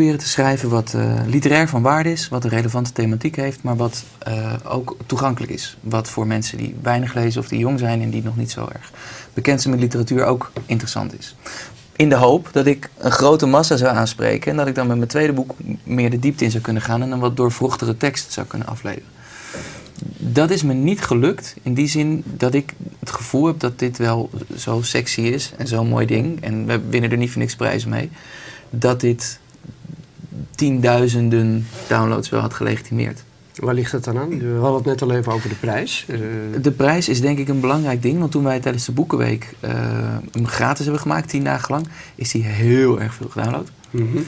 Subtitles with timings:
[0.00, 3.76] proberen te schrijven wat uh, literair van waarde is, wat een relevante thematiek heeft, maar
[3.76, 5.76] wat uh, ook toegankelijk is.
[5.80, 8.68] Wat voor mensen die weinig lezen of die jong zijn en die nog niet zo
[8.72, 8.92] erg
[9.34, 11.36] bekend zijn met literatuur ook interessant is.
[11.96, 14.96] In de hoop dat ik een grote massa zou aanspreken en dat ik dan met
[14.96, 18.32] mijn tweede boek meer de diepte in zou kunnen gaan en een wat doorvrochtere tekst
[18.32, 19.08] zou kunnen afleveren.
[20.18, 23.98] Dat is me niet gelukt in die zin dat ik het gevoel heb dat dit
[23.98, 26.42] wel zo sexy is en zo'n mooi ding.
[26.42, 28.10] En we winnen er niet voor niks prijzen mee.
[28.70, 29.40] Dat dit
[30.50, 33.22] tienduizenden downloads wel had gelegitimeerd.
[33.60, 34.38] Waar ligt het dan aan?
[34.38, 36.06] We hadden het net al even over de prijs.
[36.08, 36.18] Uh...
[36.62, 38.18] De prijs is denk ik een belangrijk ding.
[38.18, 39.70] Want toen wij tijdens de Boekenweek uh,
[40.32, 43.70] hem gratis hebben gemaakt, tien dagen lang, is die heel erg veel gedownload.
[43.90, 44.24] Mm -hmm.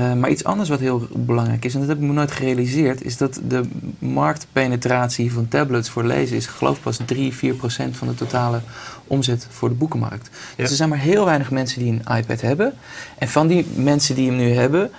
[0.00, 3.04] uh, maar iets anders wat heel belangrijk is, en dat heb ik me nooit gerealiseerd,
[3.04, 3.62] is dat de
[3.98, 8.60] marktpenetratie van tablets voor lezen is, geloof pas 3, 4 procent van de totale
[9.06, 10.30] omzet voor de boekenmarkt.
[10.32, 10.62] Ja.
[10.62, 12.72] Dus er zijn maar heel weinig mensen die een iPad hebben.
[13.18, 14.90] En van die mensen die hem nu hebben,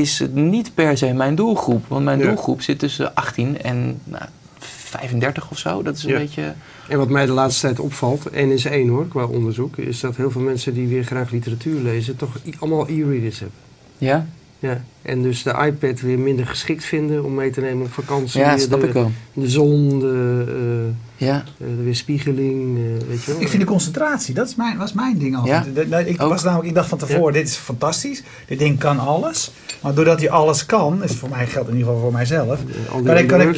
[0.00, 1.84] is het niet per se mijn doelgroep.
[1.88, 2.26] Want mijn ja.
[2.26, 4.24] doelgroep zit tussen 18 en nou,
[4.58, 5.82] 35 of zo.
[5.82, 6.18] Dat is een ja.
[6.18, 6.54] beetje...
[6.88, 9.76] En wat mij de laatste tijd opvalt, en is één hoor, qua onderzoek...
[9.76, 12.16] is dat heel veel mensen die weer graag literatuur lezen...
[12.16, 13.58] toch allemaal e-readers hebben.
[13.98, 14.26] Ja?
[14.58, 18.40] Ja, en dus de iPad weer minder geschikt vinden om mee te nemen op vakantie.
[18.40, 19.10] Ja, snap de, ik wel.
[19.32, 21.44] De zon, de, uh, ja.
[21.56, 23.40] de weerspiegeling, uh, weet je wel.
[23.40, 25.64] Ik vind de concentratie, dat is mijn, was mijn ding altijd.
[25.64, 25.72] Ja?
[25.72, 27.38] De, de, ik, was namelijk, ik dacht van tevoren, ja.
[27.38, 28.22] dit is fantastisch.
[28.46, 29.52] Dit ding kan alles.
[29.80, 32.58] Maar doordat hij alles kan, is voor mij geldt in ieder geval voor mijzelf.
[33.04, 33.48] Kan ik, kan ik,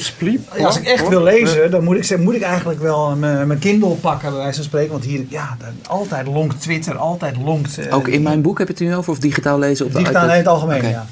[0.65, 4.31] als ik echt wil lezen, dan moet ik, moet ik eigenlijk wel mijn Kindle pakken,
[4.31, 4.91] bij wijze van spreken.
[4.93, 5.57] Want hier, ja,
[5.87, 7.79] altijd lonkt Twitter, altijd lonkt...
[7.79, 9.99] Uh, Ook in mijn boek heb je het nu over, of digitaal lezen op de
[9.99, 10.91] Digitaal in het algemeen, okay.
[10.91, 11.07] ja.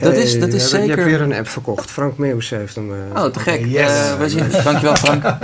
[0.00, 0.86] Dat is, dat is zeker...
[0.86, 1.90] Je hebt weer een app verkocht.
[1.90, 2.90] Frank Meeuws heeft hem...
[2.90, 3.22] Uh...
[3.22, 3.58] Oh, te gek.
[3.58, 3.90] Okay, yes.
[3.90, 4.44] uh, we zien.
[4.64, 5.22] Dankjewel, Frank.
[5.22, 5.38] Maar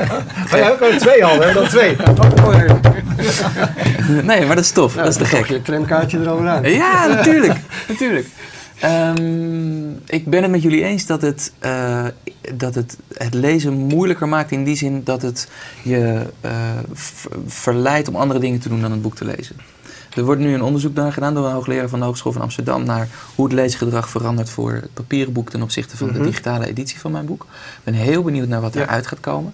[0.59, 1.53] jij hebt er twee al, hè?
[1.53, 1.97] Dan twee.
[4.23, 4.95] nee, maar dat is tof.
[4.95, 5.47] Ja, dat is te gek.
[5.47, 6.71] je tramkaartje er al aan.
[6.71, 7.59] Ja, natuurlijk.
[7.89, 8.27] natuurlijk.
[8.85, 12.05] Um, ik ben het met jullie eens dat het, uh,
[12.55, 15.49] dat het het lezen moeilijker maakt in die zin dat het
[15.83, 16.51] je uh,
[17.47, 19.57] verleidt om andere dingen te doen dan een boek te lezen.
[20.15, 22.85] Er wordt nu een onderzoek naar gedaan door een hoogleraar van de Hogeschool van Amsterdam
[22.85, 26.23] naar hoe het leesgedrag verandert voor het papieren boek ten opzichte van mm -hmm.
[26.23, 27.43] de digitale editie van mijn boek.
[27.43, 29.09] Ik ben heel benieuwd naar wat eruit ja.
[29.09, 29.53] gaat komen.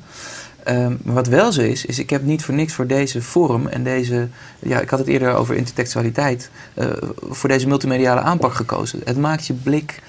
[0.69, 3.67] Um, maar wat wel zo is, is ik heb niet voor niks voor deze vorm
[3.67, 4.29] en deze,
[4.59, 6.87] ja, ik had het eerder over intertextualiteit, uh,
[7.29, 9.01] voor deze multimediale aanpak gekozen.
[9.05, 10.03] Het maakt je blik,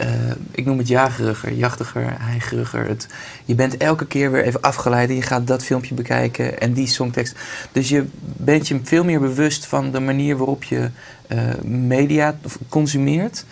[0.00, 0.06] uh,
[0.50, 2.88] ik noem het jageriger, jachtiger, heigeriger.
[2.88, 3.06] Het,
[3.44, 6.86] je bent elke keer weer even afgeleid en je gaat dat filmpje bekijken en die
[6.86, 7.38] songtekst.
[7.72, 10.90] Dus je bent je veel meer bewust van de manier waarop je
[11.28, 12.38] uh, media
[12.68, 13.44] consumeert.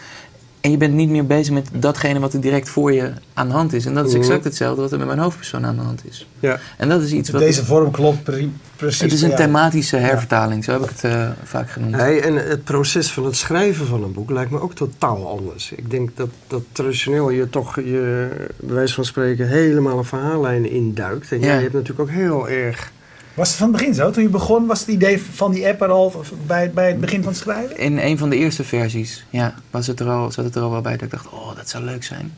[0.67, 3.55] En je bent niet meer bezig met datgene wat er direct voor je aan de
[3.55, 3.87] hand is.
[3.87, 6.29] En dat is exact hetzelfde wat er met mijn hoofdpersoon aan de hand is.
[6.41, 6.59] Ja.
[6.77, 7.41] En dat is iets wat...
[7.41, 9.01] Deze vorm klopt pre precies.
[9.01, 11.95] Het is een thematische hervertaling, zo heb ik het uh, vaak genoemd.
[11.95, 15.73] Hey, en het proces van het schrijven van een boek lijkt me ook totaal anders.
[15.73, 20.71] Ik denk dat, dat traditioneel je toch, je, bij wijze van spreken, helemaal een verhaallijn
[20.71, 21.33] induikt.
[21.33, 21.47] En ja.
[21.47, 22.93] jij hebt natuurlijk ook heel erg...
[23.37, 24.11] Was het van het begin zo?
[24.11, 27.23] Toen je begon, was het idee van die app er al bij, bij het begin
[27.23, 27.79] van het schrijven?
[27.79, 30.71] In een van de eerste versies, ja, was het er al, zat het er al
[30.71, 32.35] wel bij dat ik dacht, oh, dat zou leuk zijn.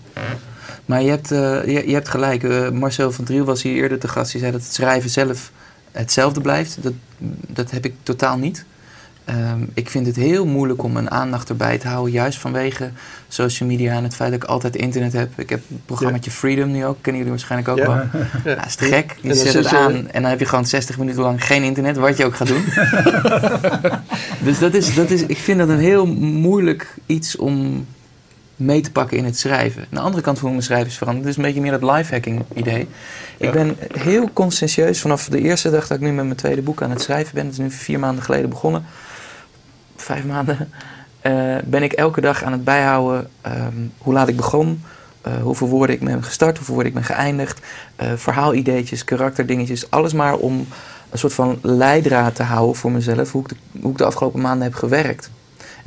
[0.85, 4.09] Maar je hebt, uh, je, hebt gelijk, uh, Marcel van Driel was hier eerder te
[4.09, 5.51] gast, die zei dat het schrijven zelf
[5.93, 6.83] hetzelfde blijft.
[6.83, 6.93] Dat,
[7.49, 8.65] dat heb ik totaal niet.
[9.31, 12.91] Um, ik vind het heel moeilijk om mijn aandacht erbij te houden, juist vanwege
[13.28, 15.31] social media en het feit dat ik altijd internet heb.
[15.37, 16.37] Ik heb het programmaatje ja.
[16.37, 17.87] Freedom nu ook, kennen jullie waarschijnlijk ook ja.
[17.87, 18.22] wel.
[18.55, 18.67] Ja.
[18.67, 19.17] Is te gek.
[19.21, 22.17] Je zet het aan en dan heb je gewoon 60 minuten lang geen internet, wat
[22.17, 22.65] je ook gaat doen.
[24.49, 27.87] dus dat is, dat is, ik vind dat een heel moeilijk iets om
[28.56, 29.83] mee te pakken in het schrijven.
[29.83, 31.25] Aan de andere kant hoe mijn schrijven is veranderd.
[31.27, 32.88] Het is een beetje meer dat lifehacking idee.
[33.37, 36.82] Ik ben heel conscientieus vanaf de eerste dag dat ik nu met mijn tweede boek
[36.82, 37.44] aan het schrijven ben.
[37.44, 38.85] Dat is nu vier maanden geleden begonnen
[40.08, 40.70] vijf maanden,
[41.22, 44.82] uh, ben ik elke dag aan het bijhouden um, hoe laat ik begon,
[45.26, 47.60] uh, hoeveel woorden ik ben gestart, hoeveel woorden ik ben geëindigd,
[48.02, 50.66] uh, verhaalideetjes, karakterdingetjes, alles maar om
[51.10, 54.40] een soort van leidraad te houden voor mezelf, hoe ik de, hoe ik de afgelopen
[54.40, 55.31] maanden heb gewerkt.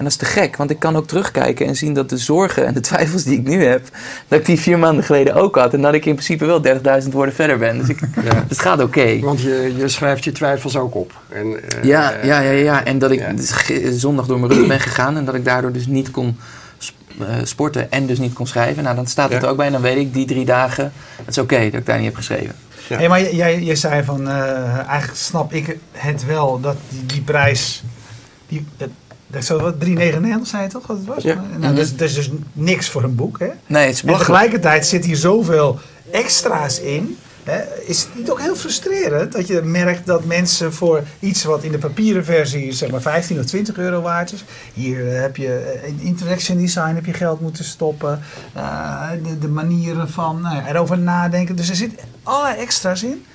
[0.02, 2.66] En dat is te gek, want ik kan ook terugkijken en zien dat de zorgen
[2.66, 3.88] en de twijfels die ik nu heb,
[4.28, 5.74] dat ik die vier maanden geleden ook had.
[5.74, 6.64] En dat ik in principe wel
[7.04, 7.78] 30.000 woorden verder ben.
[7.78, 8.22] Dus, ik, ja.
[8.22, 9.00] dus het gaat oké.
[9.00, 9.20] Okay.
[9.20, 11.14] Want je, je schrijft je twijfels ook op.
[11.30, 12.86] En, uh, ja, ja, ja, ja.
[12.86, 13.92] En dat ik ja.
[13.92, 16.38] zondag door mijn rug ben gegaan en dat ik daardoor dus niet kon
[17.22, 18.84] uh, sporten en dus niet kon schrijven.
[18.84, 19.46] Nou, dan staat het ja.
[19.46, 21.80] er ook bij en dan weet ik die drie dagen, het is oké okay dat
[21.80, 22.56] ik daar niet heb geschreven.
[22.90, 22.98] Ja.
[22.98, 27.22] Hey, maar jij, jij zei van, uh, eigenlijk snap ik het wel dat die, die
[27.22, 27.84] prijs,
[28.48, 28.66] die,
[29.32, 31.24] dat zo wat 3,99 zei je toch wat het was?
[31.24, 31.34] Ja.
[31.34, 31.62] Nou, mm -hmm.
[31.76, 33.50] dat, is, dat, is, dus niks voor een boek, hè?
[33.68, 35.80] Nee, het is en tegelijkertijd zit hier zoveel
[36.12, 37.18] extra's in.
[37.86, 41.72] is het niet ook heel frustrerend dat je merkt dat mensen voor iets wat in
[41.72, 44.44] de papieren versie zeg maar 15 of 20 euro waard is.
[44.74, 48.20] Hier heb je in interaction design heb je geld moeten stoppen.
[49.24, 51.56] de, de, manieren van nou erover nadenken.
[51.56, 51.92] Dus er zit
[52.24, 53.26] allerlei extra's in.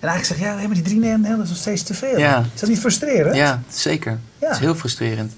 [0.00, 2.18] En eigenlijk zeg je, ja, maar die 3,99 is nog steeds te veel.
[2.18, 2.44] Ja.
[2.54, 3.36] Is dat niet frustrerend?
[3.36, 4.18] Ja, zeker.
[4.38, 5.32] Het is heel frustrerend.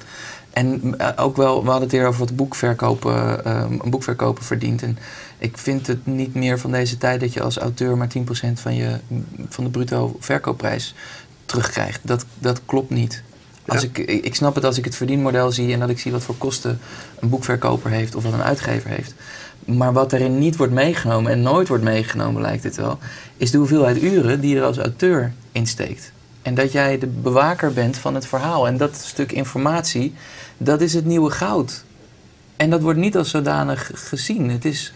[0.50, 4.82] En eh, ook wel, we hadden het hier over wat boekverkopen, uh, een boekverkoper verdient.
[4.82, 4.98] En
[5.38, 8.20] ik vind het niet meer van deze tijd dat je als auteur maar 10%
[8.54, 8.98] van, je,
[9.48, 10.94] van de bruto verkoopprijs
[11.46, 12.00] terugkrijgt.
[12.02, 13.22] Dat, dat klopt niet.
[13.66, 16.22] Als ik, ik snap het als ik het verdienmodel zie en dat ik zie wat
[16.22, 16.80] voor kosten
[17.20, 19.14] een boekverkoper heeft of wat een uitgever heeft.
[19.76, 22.98] Maar wat erin niet wordt meegenomen en nooit wordt meegenomen, lijkt het wel,
[23.36, 26.12] is de hoeveelheid uren die er als auteur insteekt.
[26.42, 28.66] En dat jij de bewaker bent van het verhaal.
[28.66, 30.14] En dat stuk informatie,
[30.56, 31.84] dat is het nieuwe goud.
[32.56, 34.50] En dat wordt niet als zodanig gezien.
[34.50, 34.92] Het is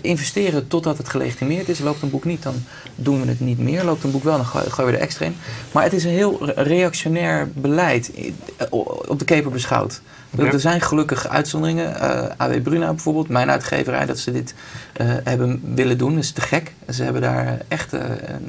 [0.00, 1.78] investeren totdat het gelegitimeerd is.
[1.78, 2.54] Loopt een boek niet, dan
[2.94, 3.84] doen we het niet meer.
[3.84, 5.36] Loopt een boek wel, dan gooien we er extra in.
[5.72, 8.10] Maar het is een heel reactionair beleid
[8.56, 10.00] eh, op de keper beschouwd.
[10.36, 11.90] Er zijn gelukkig uitzonderingen.
[11.90, 14.54] Uh, eh, AW Bruna bijvoorbeeld, mijn uitgeverij, dat ze dit
[15.02, 16.18] hebben willen doen.
[16.18, 16.72] is te gek.
[16.90, 17.92] Ze hebben daar echt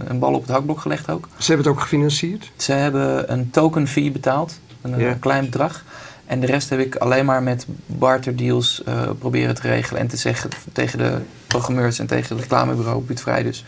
[0.07, 1.27] een, bal op het hakblok gelegd ook.
[1.37, 2.51] Ze hebben het ook gefinancierd?
[2.57, 4.59] Ze hebben een token fee betaald.
[4.81, 5.83] Een klein bedrag.
[6.25, 10.01] En de rest heb ik alleen maar met barterdeals uh, proberen te regelen.
[10.01, 11.17] En te zeggen tegen de
[11.47, 13.65] programmeurs en tegen het reclamebureau, Buutvrij dus.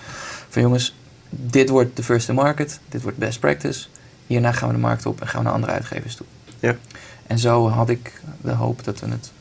[0.50, 0.96] Van jongens,
[1.30, 2.80] dit wordt de first to market.
[2.90, 3.88] Dit wordt best practice.
[4.28, 6.26] Hierna gaan we de markt op en gaan we naar andere uitgevers toe.
[6.60, 6.76] Ja.
[7.28, 9.32] En zo had ik de hoop dat we het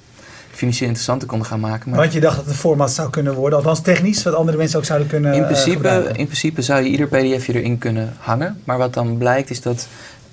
[0.50, 1.90] financieel interessanter konden gaan maken.
[1.90, 4.56] Maar Want je dacht dat het een format zou kunnen worden, althans technisch, wat andere
[4.56, 8.14] mensen ook zouden kunnen in eh, principe, In principe zou je ieder pdfje erin kunnen
[8.18, 8.60] hangen.
[8.64, 9.86] Maar wat dan blijkt is dat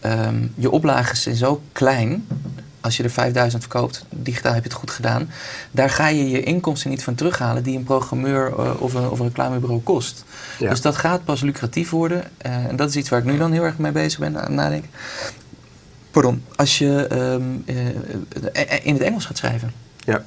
[0.05, 2.27] um, je oplages zijn zo klein
[2.83, 5.29] als je er 5000 verkoopt, digitaal heb je het goed gedaan.
[5.71, 9.19] Daar ga je je inkomsten niet van terughalen die een programmeur uh, of, een, of
[9.19, 10.25] een reclamebureau kost.
[10.59, 12.23] Dus dat gaat pas lucratief worden.
[12.45, 14.43] Uh, en dat is iets waar ik nu dan heel erg mee bezig ben aan
[14.43, 14.89] het nadenken.
[16.11, 17.87] Pardon, als je um, uh,
[18.83, 19.71] in het Engels gaat schrijven.
[19.99, 20.23] Ja.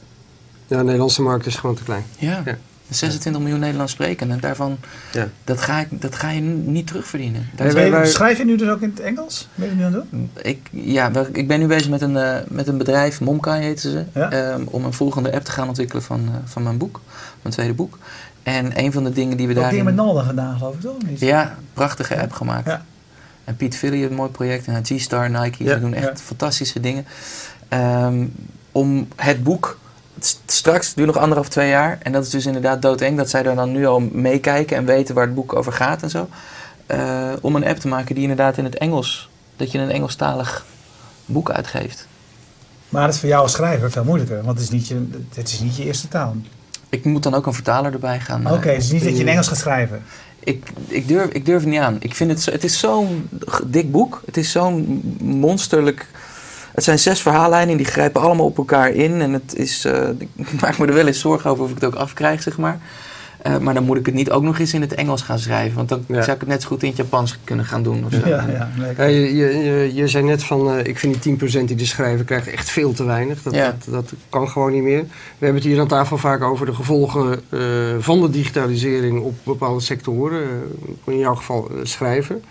[0.66, 2.04] ja, de Nederlandse markt is gewoon te klein.
[2.18, 2.42] ja.
[2.44, 2.58] ja.
[2.88, 4.30] 26 miljoen Nederlands spreken.
[4.30, 4.78] En daarvan,
[5.12, 5.28] ja.
[5.44, 7.48] dat, ga ik, dat ga je niet terugverdienen.
[7.54, 9.48] Daar schrijf je nu dus ook in het Engels?
[9.54, 10.30] Ben je nu aan het doen?
[10.42, 14.04] Ik, ja, ik ben nu bezig met een, uh, met een bedrijf, Momkai heten ze.
[14.14, 14.52] Ja?
[14.52, 17.00] Um, om een volgende app te gaan ontwikkelen van, uh, van mijn boek.
[17.42, 17.98] Mijn tweede boek.
[18.42, 19.64] En een van de dingen die we daar.
[19.64, 21.02] Heb je met Nalda gedaan, geloof ik toch?
[21.06, 21.20] Niet?
[21.20, 22.66] Ja, prachtige app gemaakt.
[22.66, 22.84] Ja.
[23.44, 24.66] En Piet Philly, een mooi project.
[24.66, 27.06] En G-Star, Nike, ze doen echt fantastische dingen.
[27.68, 28.32] Um,
[28.72, 29.78] om het boek
[30.46, 31.98] straks, duurt nog anderhalf, twee jaar.
[32.02, 35.14] En dat is dus inderdaad doodeng dat zij daar dan nu al meekijken en weten
[35.14, 36.28] waar het boek over gaat en zo.
[36.90, 40.66] Uh, om een app te maken die inderdaad in het Engels, dat je een Engelstalig
[41.26, 42.06] boek uitgeeft.
[42.88, 45.52] Maar dat is voor jou als schrijver veel moeilijker, want het is niet je, het
[45.52, 46.36] is niet je eerste taal.
[46.88, 48.52] Ik moet dan ook een vertaler erbij gaan.
[48.52, 50.02] Oké, het is niet dat je in Engels gaat schrijven.
[50.38, 51.96] Ik, ik, durf, ik durf het niet aan.
[52.00, 53.28] Ik vind het, zo, het is zo'n
[53.66, 54.22] dik boek.
[54.24, 56.06] Het is zo'n monsterlijk
[56.76, 59.20] het zijn zes verhaallijnen, die grijpen allemaal op elkaar in.
[59.20, 60.28] En het is, uh, ik
[60.60, 62.78] maak me er wel eens zorgen over of ik het ook afkrijg, zeg maar.
[63.46, 65.76] Uh, maar dan moet ik het niet ook nog eens in het Engels gaan schrijven.
[65.76, 68.04] Want dan zou ik het net zo goed in het Japans kunnen gaan doen.
[68.04, 68.28] Of zo.
[68.28, 71.76] Ja, ja, ja je, je, je, zei net van, uh, ik vind die 10% die
[71.76, 73.42] de schrijver krijgt echt veel te weinig.
[73.42, 75.00] Dat, dat, dat, kan gewoon niet meer.
[75.38, 77.60] We hebben het hier aan tafel vaak over de gevolgen uh,
[77.98, 80.42] van de digitalisering op bepaalde sectoren.
[81.04, 82.42] in jouw geval schrijven.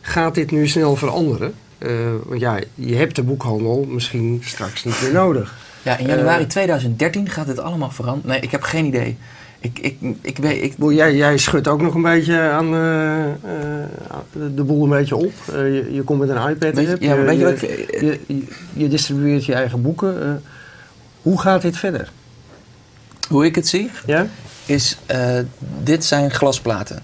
[0.00, 1.54] gaat dit nu snel veranderen?
[1.78, 1.90] Uh,
[2.24, 5.54] want ja, je hebt de boekhandel misschien straks niet meer nodig.
[5.82, 8.30] Ja, in januari uh, 2013 gaat dit allemaal veranderen.
[8.30, 9.16] Nee, ik heb geen idee.
[9.60, 10.74] Ik, ik, ik weet, ik...
[10.78, 13.24] Jij, jij schudt ook nog een beetje aan uh,
[14.54, 15.32] de boel een beetje op.
[15.46, 16.74] Je, je, komt met een iPad.
[16.74, 20.42] Weet, je, ja, weet je, wat je, je, je, distribueert je eigen boeken.
[21.22, 22.12] hoe gaat dit verder?
[23.28, 24.26] Hoe ik het zie, ja?
[24.66, 24.98] is
[25.82, 27.02] dit zijn glasplaten.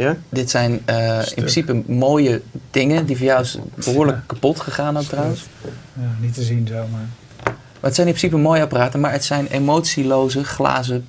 [0.00, 0.16] Ja?
[0.28, 5.04] Dit zijn uh, in principe mooie dingen die voor jou is behoorlijk kapot gegaan ook
[5.04, 5.46] trouwens.
[5.92, 7.08] Ja, niet te zien zo, maar...
[7.44, 11.06] Maar het zijn in principe mooie apparaten, maar het zijn emotieloze glazen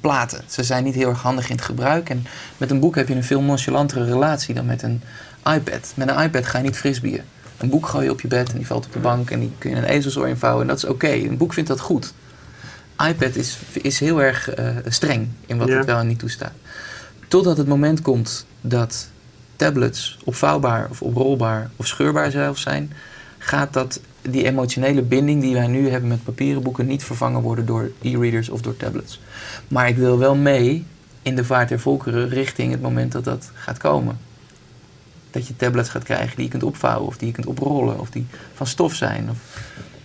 [0.00, 0.44] platen.
[0.46, 2.10] Ze zijn niet heel erg handig in het gebruik.
[2.10, 5.02] En met een boek heb je een veel nonchalantere relatie dan met een
[5.54, 5.92] iPad.
[5.96, 7.24] Met een iPad ga je niet frisbieren.
[7.58, 9.52] Een boek gooi je op je bed en die valt op de bank en die
[9.58, 11.10] kun je in een ezelsoor invouwen en dat is oké.
[11.10, 12.14] Een boek vindt dat goed.
[13.08, 16.52] iPad is, is heel erg uh, streng in wat het wel en niet toestaat.
[17.32, 19.08] Totdat het moment komt dat
[19.56, 22.92] tablets opvouwbaar of oprolbaar of scheurbaar zelf zijn,
[23.38, 27.66] gaat dat die emotionele binding die wij nu hebben met papieren boeken niet vervangen worden
[27.66, 29.20] door e-readers of door tablets.
[29.68, 30.84] Maar ik wil wel mee
[31.22, 34.18] in de vaart der volkeren richting het moment dat dat gaat komen.
[35.30, 38.10] Dat je tablets gaat krijgen die je kunt opvouwen of die je kunt oprollen of
[38.10, 39.30] die van stof zijn.
[39.30, 39.38] Of,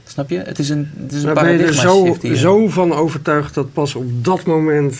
[0.04, 0.38] snap je?
[0.38, 3.74] Het is een, het is een paradigma ben je er zo, zo van overtuigd dat
[3.74, 4.98] pas op dat moment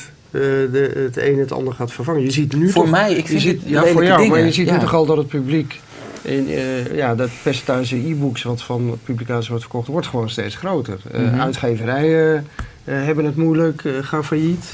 [0.72, 2.22] de, het een het ander gaat vervangen.
[2.22, 4.32] Je ziet nu voor toch, mij, ik vind je ziet, ja, voor jou, dingen.
[4.32, 4.74] maar je ziet ja.
[4.74, 5.80] nu toch al dat het publiek,
[6.22, 11.00] in, uh, ja, dat percentage e-books wat van publicaties wordt verkocht, wordt gewoon steeds groter.
[11.12, 11.40] Uh, mm -hmm.
[11.40, 12.48] Uitgeverijen
[12.86, 14.66] uh, hebben het moeilijk, gaan failliet.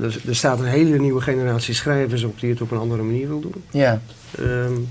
[0.00, 3.28] Dus er staat een hele nieuwe generatie schrijvers op die het op een andere manier
[3.28, 3.62] wil doen.
[3.70, 4.00] Ja.
[4.40, 4.88] Um,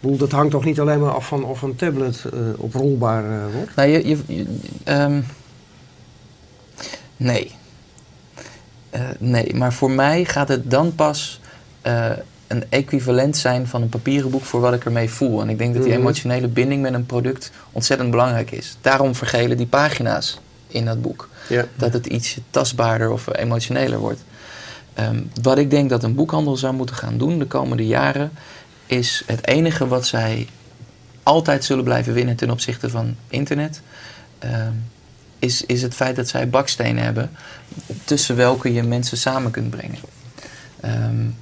[0.00, 2.24] dat hangt toch niet alleen maar af van of een tablet
[2.56, 3.74] oprolbaar wordt?
[3.76, 4.46] Nou, je, je, je
[4.88, 5.24] um,
[7.16, 7.50] nee.
[8.94, 11.40] Uh, nee, maar voor mij gaat het dan pas
[12.46, 15.40] een equivalent zijn van een papieren boek voor wat ik ermee voel.
[15.40, 18.76] En ik denk dat die emotionele binding met een product ontzettend belangrijk is.
[18.80, 21.28] Daarom vergelen die pagina's in dat boek.
[21.48, 21.64] Ja.
[21.76, 24.24] Dat het iets tastbaarder of emotioneler wordt.
[24.98, 28.32] Um, wat ik denk dat een boekhandel zou moeten gaan doen de komende jaren
[28.86, 30.48] is het enige wat zij
[31.22, 33.80] altijd zullen blijven winnen ten opzichte van internet,
[34.44, 34.50] uh,
[35.42, 37.30] is, is het feit dat zij bakstenen hebben
[38.04, 39.98] tussen welke je mensen samen kunt brengen.
[40.84, 41.36] Um,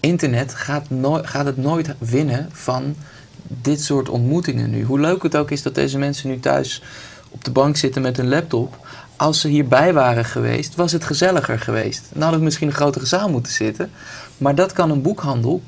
[0.00, 2.96] internet gaat, no gaat het nooit winnen van
[3.42, 4.82] dit soort ontmoetingen nu.
[4.82, 6.82] Hoe leuk het ook is dat deze mensen nu thuis
[7.30, 8.86] op de bank zitten met hun laptop.
[9.16, 12.04] Als ze hierbij waren geweest, was het gezelliger geweest.
[12.12, 13.90] Dan hadden we misschien een grotere zaal moeten zitten.
[14.38, 15.62] Maar dat kan een boekhandel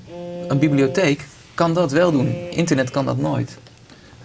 [0.49, 2.35] een bibliotheek kan dat wel doen.
[2.51, 3.59] Internet kan dat nooit.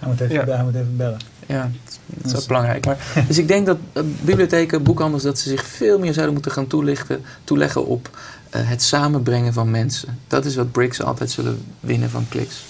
[0.03, 0.55] Hij moet even, ja.
[0.55, 1.19] hij moet even bellen.
[1.45, 1.69] Ja,
[2.05, 2.85] dat is ook belangrijk.
[2.85, 6.51] Maar, dus ik denk dat uh, bibliotheken, boekhandels, dat ze zich veel meer zouden moeten
[6.51, 8.09] gaan toelichten, toeleggen op
[8.55, 10.19] uh, het samenbrengen van mensen.
[10.27, 12.63] Dat is wat Bricks altijd zullen winnen van kliks.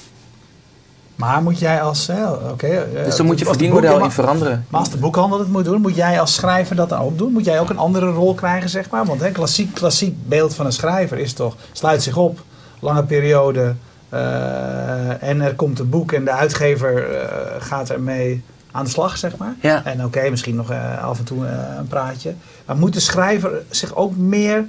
[1.15, 2.09] Maar moet jij als...
[2.09, 4.65] Uh, okay, dus dan moet je verdienmodel in veranderen.
[4.69, 7.31] Maar als de boekhandel het moet doen, moet jij als schrijver dat dan ook doen?
[7.31, 9.05] Moet jij ook een andere rol krijgen, zeg maar?
[9.05, 11.55] Want een klassiek, klassiek beeld van een schrijver is toch...
[11.71, 12.43] sluit zich op,
[12.79, 13.75] lange periode.
[14.13, 17.21] Uh, en er komt een boek en de uitgever uh,
[17.59, 19.55] gaat ermee aan de slag, zeg maar.
[19.59, 19.85] Ja.
[19.85, 21.45] En oké, okay, misschien nog uh, af en toe
[21.77, 22.33] een praatje.
[22.65, 24.65] Maar moet de schrijver zich ook meer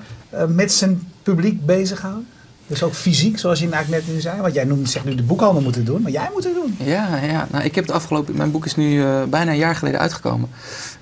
[0.48, 2.26] met zijn publiek bezighouden?
[2.66, 4.40] Dus ook fysiek, zoals je eigenlijk net nu zei.
[4.40, 6.76] Want jij noemt, zegt nu de boekhandel moeten doen, maar jij moet het doen.
[6.78, 7.46] Ja, ja.
[7.50, 8.36] Nou, ik heb het afgelopen...
[8.36, 10.48] Mijn boek is nu uh, bijna een jaar geleden uitgekomen.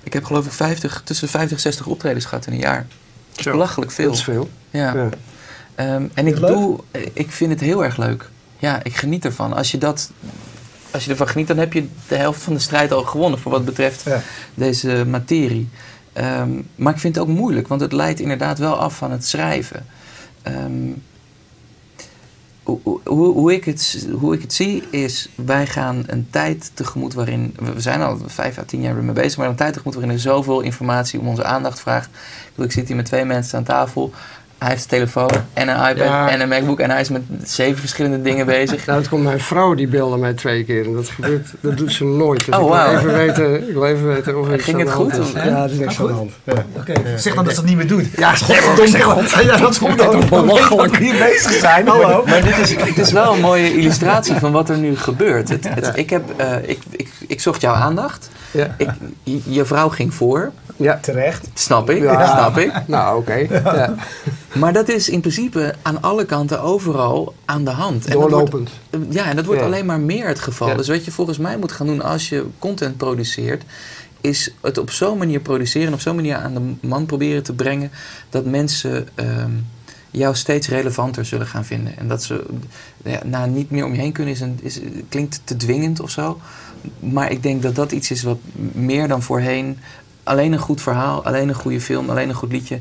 [0.03, 2.85] Ik heb geloof ik 50, tussen 50 en 60 optredens gehad in een jaar.
[3.29, 4.05] Dat is belachelijk veel.
[4.05, 4.49] Dat is veel.
[4.69, 4.93] Ja.
[4.93, 5.09] ja.
[5.95, 6.79] Um, en ik doe...
[7.13, 8.29] Ik vind het heel erg leuk.
[8.63, 9.53] Ja, ik geniet ervan.
[9.53, 10.11] Als je dat...
[10.91, 13.39] Als je ervan geniet, dan heb je de helft van de strijd al gewonnen...
[13.39, 14.21] voor wat betreft ja.
[14.53, 15.69] deze materie.
[16.13, 19.25] Um, maar ik vind het ook moeilijk, want het leidt inderdaad wel af van het
[19.25, 19.85] schrijven.
[20.47, 21.01] Um,
[22.63, 27.13] hoe, hoe, hoe, ik het, hoe ik het zie is, wij gaan een tijd tegemoet
[27.13, 30.13] waarin, we zijn al vijf à tien jaar mee bezig, maar een tijd tegemoet waarin
[30.13, 32.05] er zoveel informatie om onze aandacht vraagt.
[32.05, 34.13] Ik, bedoel, ik zit hier met twee mensen aan tafel.
[34.63, 36.29] Hij heeft een telefoon en een iPad Ja.
[36.29, 38.85] en een MacBook en hij is met zeven verschillende dingen bezig.
[38.85, 41.91] Nou, het komt mijn vrouw die belde mij twee keer en dat gebeurt, dat doet
[41.93, 42.45] ze nooit.
[42.45, 45.17] Dus Oh, ik, wil even weten, ik wil even weten of iets Ging het goed,
[45.17, 45.31] is.
[45.31, 46.31] Ja, het is niks Ah, aan de hand.
[46.43, 46.65] Ja.
[46.77, 48.05] Oké, zeg dan dat ze het niet meer doet.
[48.17, 49.43] Ja, Godverdomme.
[49.43, 50.11] Ja, dat komt dan.
[50.29, 51.87] Dan weet je dat we hier bezig zijn.
[51.87, 52.23] Hallo.
[52.27, 55.49] Maar dit is, het is wel een mooie illustratie van wat er nu gebeurt.
[55.49, 58.29] Het, het, ik, heb, eh, ik, ik, ik zocht jouw aandacht.
[58.51, 58.75] Ja.
[58.77, 58.89] Ik,
[59.43, 60.51] je vrouw ging voor.
[60.75, 60.97] Ja.
[61.01, 61.47] Terecht.
[61.53, 62.27] Snap ik, Ja.
[62.37, 62.71] snap ik.
[62.87, 63.33] Nou, oké.
[63.63, 63.95] Ja.
[64.53, 68.05] Maar dat is in principe aan alle kanten overal aan de hand.
[68.05, 68.69] En dat wordt- Doorlopend.
[69.09, 69.67] ja, en dat wordt Ja.
[69.67, 70.67] alleen maar meer het geval.
[70.67, 70.75] Ja.
[70.75, 73.63] Dus wat je volgens mij moet gaan doen als je content produceert,
[74.21, 77.53] is het op zo'n manier produceren en op zo'n manier aan de man proberen te
[77.53, 77.91] brengen
[78.29, 79.51] dat mensen ehm,
[80.11, 81.97] jou steeds relevanter zullen gaan vinden.
[81.97, 82.43] En dat ze
[83.03, 86.09] ja, nou, niet meer om je heen kunnen, is een, is, klinkt te dwingend of
[86.09, 86.39] zo.
[86.99, 88.37] Maar ik denk dat dat iets is wat
[88.71, 89.77] meer dan voorheen.
[90.23, 92.79] Alleen een goed verhaal, alleen een goede film, alleen een goed liedje.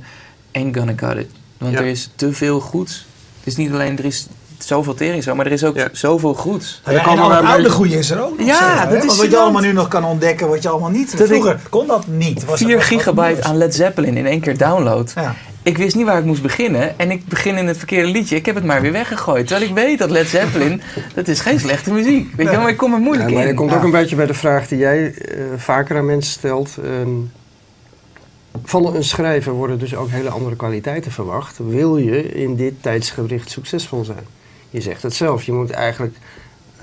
[0.53, 1.31] Ain't gonna cut it.
[1.59, 1.79] Want Ja.
[1.79, 3.07] er is te veel goeds.
[3.39, 4.27] Het is niet alleen, er is
[4.59, 5.89] zoveel tering zo, maar er is ook Ja.
[5.93, 6.81] zoveel goeds.
[6.85, 8.47] Nou ja, en komen oude goede is er ook nog.
[8.47, 11.11] Ja, dat is Want wat je allemaal nu nog kan ontdekken, wat je allemaal niet.
[11.19, 12.45] Dat ik- Vroeger kon dat niet.
[12.45, 15.13] Was 4 was- was gigabyte aan Led Zeppelin in één keer download.
[15.15, 15.35] Ja.
[15.63, 18.37] Ik wist niet waar ik moest beginnen en ik begin in het verkeerde liedje.
[18.37, 19.47] Ik heb het maar weer weggegooid.
[19.47, 20.83] Terwijl ik weet dat Led Zeppelin,
[21.15, 22.35] dat is geen slechte muziek.
[22.37, 23.55] Weet je wel, maar ik kom er Ja, moeilijk maar je in.
[23.55, 26.77] komt ook een beetje bij de vraag die jij eh, vaker aan mensen stelt.
[26.85, 27.11] Ehm,
[28.65, 31.59] van een schrijver worden dus ook hele andere kwaliteiten verwacht.
[31.69, 34.27] Wil je in dit tijdsgericht succesvol zijn?
[34.71, 36.17] Je zegt het zelf, je moet eigenlijk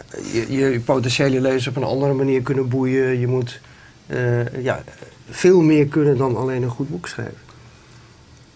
[0.10, 3.20] eh, je, je potentiële lezer op een andere manier kunnen boeien.
[3.20, 3.60] Je moet
[4.08, 4.84] eh, ja,
[5.30, 7.48] veel meer kunnen dan alleen een goed boek schrijven.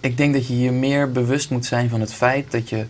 [0.04, 2.86] Ik denk dat je je meer bewust moet zijn van het feit dat, je,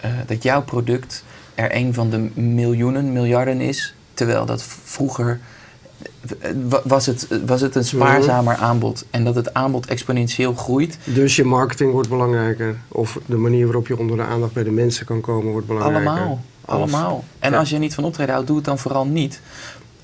[0.00, 3.94] eh, dat jouw product er een van de miljoenen, miljarden is.
[4.14, 5.40] Terwijl dat vroeger
[6.40, 9.04] eh, wa- was het, was het een spaarzamer aanbod.
[9.10, 10.98] En dat het aanbod exponentieel groeit.
[11.04, 12.76] Dus je marketing wordt belangrijker.
[12.88, 16.08] Of de manier waarop je onder de aandacht bij de mensen kan komen wordt belangrijker.
[16.10, 16.40] Allemaal.
[16.64, 17.24] Allemaal.
[17.38, 17.58] En Ja.
[17.58, 19.40] als je niet van optreden houdt, doe het dan vooral niet.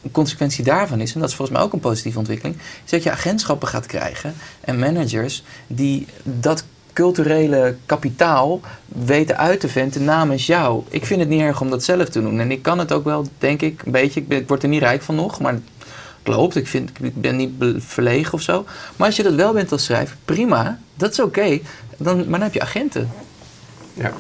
[0.03, 3.03] Een consequentie daarvan is, en dat is volgens mij ook een positieve ontwikkeling, is dat
[3.03, 10.47] je agentschappen gaat krijgen en managers die dat culturele kapitaal weten uit te venten namens
[10.47, 10.83] jou.
[10.89, 12.41] Ik vind het niet erg om dat zelf te doen.
[12.41, 14.25] En ik kan het ook wel, denk ik, een beetje.
[14.29, 15.63] Ik, word er niet rijk van nog, maar het
[16.25, 16.57] loopt.
[16.57, 18.65] Ik, vind, ik ben niet verlegen of zo.
[18.97, 20.79] Maar als je dat wel bent als schrijver, prima.
[20.95, 21.59] Dat is oké.
[21.97, 23.11] Dan, maar dan heb je agenten.
[23.95, 24.13] Ja.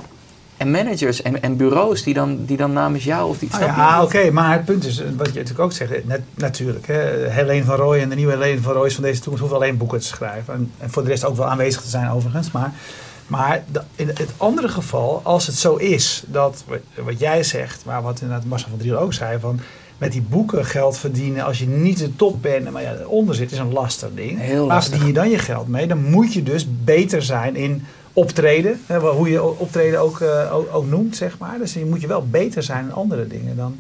[0.63, 3.49] En managers en, en bureaus die dan, die dan namens jou of die...
[3.53, 7.31] Ah, ja, oké, maar het punt is, wat je natuurlijk ook zegt, net, natuurlijk, hè,
[7.31, 9.99] Helene van Rooij en de nieuwe Helene van Rooij van deze toekomst hoeven alleen boeken
[9.99, 10.55] te schrijven.
[10.55, 12.51] En, en, voor de rest ook wel aanwezig te zijn overigens.
[12.51, 12.73] Maar,
[13.27, 13.63] maar
[13.97, 16.65] in het andere geval, als het zo is, dat
[17.05, 19.61] wat jij zegt, maar wat inderdaad Marcel van Driel ook zei, van
[19.99, 23.53] met die boeken geld verdienen als je niet de top bent, maar ja, onder zit,
[23.53, 24.41] is een lastig ding.
[24.41, 24.91] Heel lastig.
[24.91, 28.81] Verdien je dan je geld mee, dan moet je dus beter zijn in optreden.
[28.89, 31.59] Hoe je optreden ook, ook, ook, noemt, zeg maar.
[31.59, 33.77] Dus je moet je wel beter zijn in andere dingen dan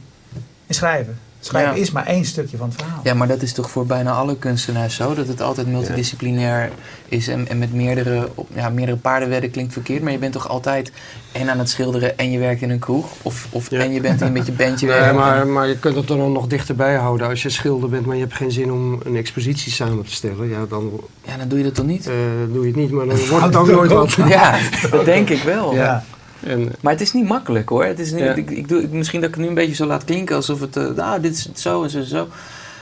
[0.66, 1.18] in schrijven.
[1.44, 3.00] Schrijven is maar één stukje van het verhaal.
[3.02, 5.14] Ja, maar dat is toch voor bijna alle kunstenaars zo?
[5.14, 6.70] Dat het altijd multidisciplinair
[7.08, 10.02] is en, en met meerdere, ja, meerdere paardenwedden klinkt verkeerd.
[10.02, 10.92] Maar je bent toch altijd
[11.32, 13.06] en aan het schilderen en je werkt in een kroeg?
[13.22, 16.10] Of, of en je bent in met je bandje nee, maar, maar je kunt het
[16.10, 17.28] er dan nog dichterbij houden.
[17.28, 20.48] Als je schilder bent, maar je hebt geen zin om een expositie samen te stellen.
[20.48, 22.08] Ja, dan, ja, dan doe je dat toch niet?
[22.08, 22.14] Uh,
[22.52, 24.12] doe je het niet, maar dan wordt het ook nooit wat.
[24.12, 24.58] Ja,
[24.90, 25.74] dat denk ik wel.
[25.74, 26.04] Ja.
[26.42, 27.84] En, maar het is niet makkelijk hoor.
[27.84, 30.04] Het is niet, ik, ik, doe, misschien dat ik het nu een beetje zo laat
[30.04, 32.28] klinken alsof het, uh, nou, dit is zo en zo en zo.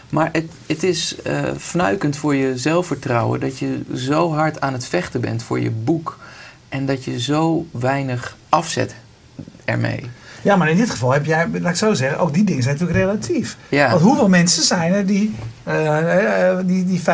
[0.09, 4.87] Maar het, het is uh, fnuikend voor je zelfvertrouwen dat je zo hard aan het
[4.87, 6.19] vechten bent voor je boek.
[6.69, 8.95] En dat je zo weinig afzet
[9.65, 10.11] ermee.
[10.43, 12.75] Ja, maar in dit geval heb jij, laat ik zo zeggen, ook die dingen zijn
[12.79, 13.57] natuurlijk relatief.
[13.69, 13.91] Ja.
[13.91, 15.35] Want hoeveel mensen zijn er die,
[15.69, 17.05] uh, die, die 5.000,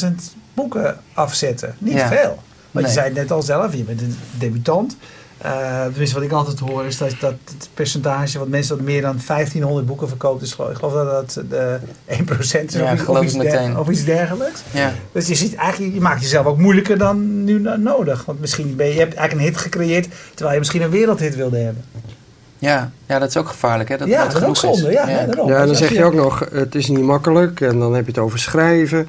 [0.00, 0.14] 6.000
[0.54, 1.74] boeken afzetten?
[1.78, 2.42] Niet veel.
[2.70, 4.96] Want je zei het net al zelf, je bent een debutant.
[5.44, 9.02] Uh, tenminste, wat ik altijd hoor is dat, dat het percentage wat mensen dat meer
[9.02, 11.78] dan 1500 boeken verkoopt, is ik geloof dat dat de
[12.08, 14.62] 1% is ja, of, iets, of, iets der, of, iets dergelijks.
[14.70, 14.92] Ja.
[15.12, 18.24] Dus je, ziet eigenlijk, je maakt jezelf ook moeilijker dan nu nodig.
[18.24, 21.36] Want misschien ben je, je hebt eigenlijk een hit gecreëerd terwijl je misschien een wereldhit
[21.36, 21.84] wilde hebben.
[22.58, 23.88] Ja, ja dat is ook gevaarlijk.
[23.88, 23.96] Hè?
[23.96, 24.90] Dat, ja, dat, is ook zonde.
[24.90, 25.26] Ja, ja.
[25.46, 28.20] ja, dan zeg je ook nog, het is niet makkelijk en dan heb je het
[28.20, 29.08] over schrijven.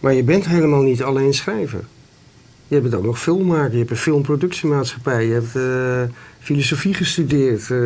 [0.00, 1.88] Maar je bent helemaal niet alleen schrijven.
[2.68, 7.78] Je bent ook nog filmmaker, je hebt een filmproductiemaatschappij, je hebt uh, filosofie gestudeerd, uh,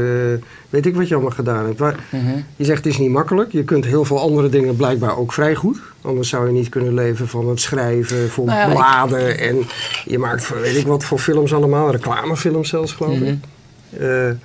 [0.70, 1.78] weet ik wat je allemaal gedaan hebt.
[1.78, 2.36] Maar mhm.
[2.56, 5.54] Je zegt het is niet makkelijk, je kunt heel veel andere dingen blijkbaar ook vrij
[5.54, 5.80] goed.
[6.00, 9.56] Anders zou je niet kunnen leven van het schrijven voor nou bladen en
[10.04, 13.38] je maakt weet ik wat voor films allemaal, reclamefilms zelfs geloof ik.
[14.00, 14.38] Mm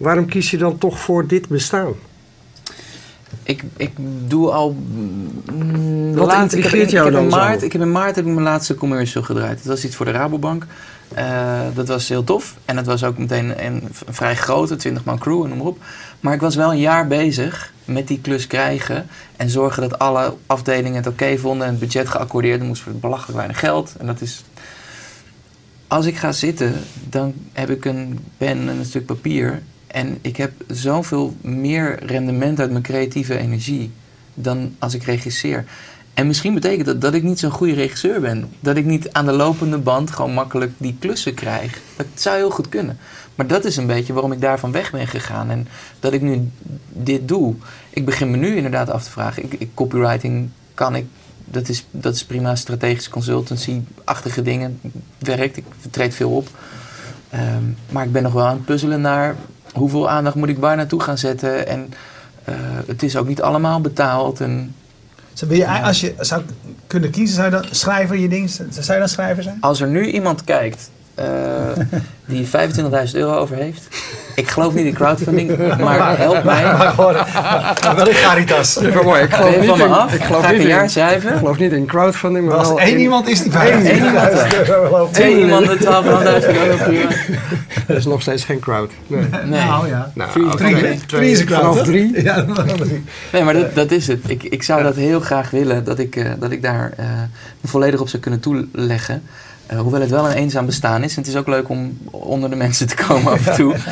[0.00, 1.92] waarom kies je dan toch voor dit bestaan?
[3.50, 3.90] Ik, ik
[4.26, 4.76] doe al.
[5.52, 6.30] Mm, Wat
[6.90, 9.56] jou ik dan in maart, Ik heb in maart heb ik mijn laatste commercial gedraaid.
[9.56, 10.66] Dat was iets voor de Rabobank.
[11.18, 12.56] Uh, dat was heel tof.
[12.64, 15.66] En het was ook meteen een, een, vrij grote, 20 man crew en noem maar
[15.66, 15.78] op.
[16.20, 19.06] Maar ik was wel een jaar bezig met die klus krijgen.
[19.36, 21.66] En zorgen dat alle afdelingen het oké vonden.
[21.66, 22.60] En het budget geaccordeerd.
[22.60, 23.94] Er moest voor belachelijk weinig geld.
[23.98, 24.44] En dat is.
[25.86, 26.74] Als ik ga zitten,
[27.08, 29.62] dan heb ik een pen en een stuk papier.
[29.92, 33.90] En ik heb zoveel meer rendement uit mijn creatieve energie
[34.34, 35.64] dan als ik regisseer.
[36.14, 38.48] En misschien betekent dat dat ik niet zo'n goede regisseur ben.
[38.60, 41.80] Dat ik niet aan de lopende band gewoon makkelijk die klussen krijg.
[41.96, 42.98] Dat zou heel goed kunnen.
[43.34, 45.50] Maar dat is een beetje waarom ik daarvan weg ben gegaan.
[45.50, 45.68] En
[46.00, 46.50] dat ik nu
[46.88, 47.54] dit doe.
[47.90, 49.42] Ik begin me nu inderdaad af te vragen.
[49.58, 51.06] Ik, copywriting kan ik.
[51.44, 54.80] Dat is, dat is prima strategische consultancy-achtige dingen.
[55.18, 55.56] Werkt.
[55.56, 56.48] Ik treed veel op.
[57.30, 59.36] Ehm, maar ik ben nog wel aan het puzzelen naar
[59.72, 61.66] hoeveel aandacht moet ik waar naartoe gaan zetten?
[61.66, 61.92] En
[62.48, 62.54] uh,
[62.86, 64.40] het is ook niet allemaal betaald.
[64.40, 64.74] En,
[65.48, 66.42] ben je, als je zou
[66.86, 69.56] kunnen kiezen, zou je dan schrijver je ding, zou je dan schrijver zijn?
[69.60, 71.26] Als er nu iemand kijkt uh,
[72.32, 72.52] die 25.000
[73.12, 73.88] euro over heeft.
[74.34, 76.62] Ik geloof niet in crowdfunding, maar help mij.
[76.62, 76.96] Maar
[77.96, 78.78] wel in Caritas.
[79.04, 79.22] Mooi.
[79.22, 80.14] Ik geloof niet van me in, af.
[80.14, 81.32] Ik geloof Ga niet een jaar in, schrijven.
[81.32, 83.58] Ik geloof niet in crowdfunding, maar, als één iemand is die 25.000
[84.66, 85.08] euro.
[85.12, 87.08] Twee iemand met 12.500 euro.
[87.86, 88.90] Dat is nog steeds geen crowd.
[89.06, 89.20] Nee.
[89.44, 89.64] nee.
[89.64, 90.10] Nou ja.
[90.14, 91.60] Nou, drie, drie, drie is een crowd.
[91.60, 92.22] Vanaf drie.
[92.30, 92.44] Ja,
[93.32, 94.20] nee, maar dat, dat is het.
[94.26, 97.06] Ik, ik zou dat heel graag willen, dat ik, dat ik daar uh,
[97.64, 99.22] volledig op zou kunnen toeleggen.
[99.72, 101.16] Uh, hoewel het wel een eenzaam bestaan is.
[101.16, 103.76] En het is ook leuk om onder de mensen te komen af en toe.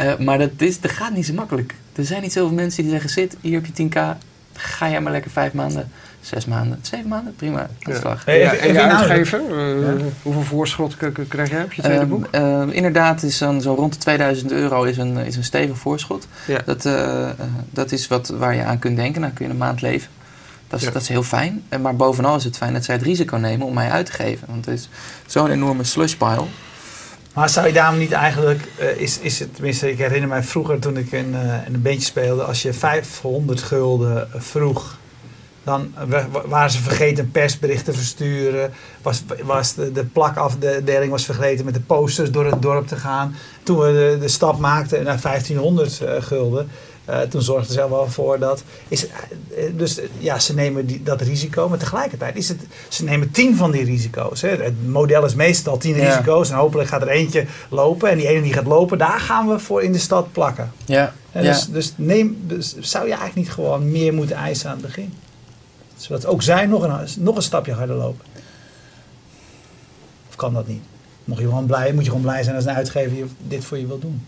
[0.00, 1.74] Uh, maar dat, is, dat gaat niet zo makkelijk.
[1.96, 4.18] Er zijn niet zoveel mensen die zeggen: zit, hier heb je 10k.
[4.52, 7.34] Ga jij maar lekker vijf maanden, zes maanden, zeven maanden.
[7.36, 8.26] Prima, aan de slag.
[8.26, 8.32] Ja.
[8.32, 10.04] Hey, en je uitgever, uh, ja.
[10.22, 10.96] hoeveel voorschot
[11.28, 12.26] krijg jij op je tweede boek?
[12.70, 16.28] inderdaad, is dan zo rond de 2000 euro is een, is een stevig voorschot.
[16.64, 16.88] Dat,
[17.70, 19.20] dat is wat, waar je aan kunt denken.
[19.20, 20.10] Dan kun je een maand leven.
[20.68, 21.64] Dat is, dat is heel fijn.
[21.80, 24.46] Maar bovenal is het fijn dat zij het risico nemen om mij uit te geven.
[24.50, 24.88] Want het is
[25.26, 26.44] zo'n enorme slushpile.
[27.34, 30.78] Maar zou je daarom niet eigenlijk, uh, is, is het, tenminste ik herinner mij vroeger
[30.78, 34.96] toen ik in, uh, in een bandje speelde, als je 500 gulden vroeg,
[35.64, 35.94] dan
[36.46, 41.80] waren ze vergeten persbericht te versturen, was, was de, de plakafdeling was vergeten met de
[41.80, 43.34] posters door het dorp te gaan.
[43.62, 46.70] Toen we de, de stap maakten naar 1500 uh, gulden,
[47.08, 48.62] uh, toen zorgden ze er wel voor dat.
[48.88, 49.10] Is, uh,
[49.76, 52.60] dus ja, ze nemen die, dat risico, maar tegelijkertijd is het.
[52.88, 54.40] Ze nemen tien van die risico's.
[54.40, 54.48] Hè.
[54.48, 56.08] Het model is meestal tien ja.
[56.08, 58.10] risico's en hopelijk gaat er eentje lopen.
[58.10, 60.72] En die ene die gaat lopen, daar gaan we voor in de stad plakken.
[60.84, 61.12] Ja.
[61.32, 64.86] En dus, dus, neem, dus zou je eigenlijk niet gewoon meer moeten eisen aan het
[64.86, 65.12] begin?
[65.96, 68.24] Zodat ook zij nog een, nog een stapje harder lopen.
[70.28, 70.82] Of kan dat niet?
[71.24, 73.86] Mocht je gewoon blij, moet je gewoon blij zijn als een uitgever dit voor je
[73.86, 74.26] wil doen.